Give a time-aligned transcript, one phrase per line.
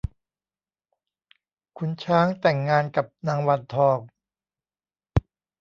[1.77, 3.99] ขุนช้างแต่งงานกับนางวันทอง